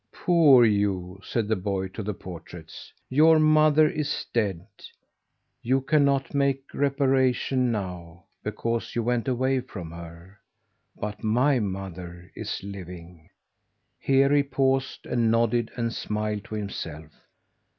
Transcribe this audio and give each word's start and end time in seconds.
"Poor 0.13 0.65
you!" 0.65 1.19
said 1.21 1.47
the 1.47 1.55
boy 1.55 1.87
to 1.89 2.01
the 2.01 2.15
portraits. 2.15 2.91
"Your 3.07 3.37
mother 3.37 3.87
is 3.87 4.25
dead. 4.33 4.65
You 5.61 5.79
cannot 5.79 6.33
make 6.33 6.63
reparation 6.73 7.71
now, 7.71 8.23
because 8.41 8.95
you 8.95 9.03
went 9.03 9.27
away 9.27 9.59
from 9.59 9.91
her. 9.91 10.39
But 10.99 11.23
my 11.23 11.59
mother 11.59 12.31
is 12.35 12.63
living!" 12.63 13.29
Here 13.99 14.33
he 14.33 14.41
paused, 14.41 15.05
and 15.05 15.29
nodded 15.29 15.69
and 15.77 15.93
smiled 15.93 16.45
to 16.45 16.55
himself. 16.55 17.11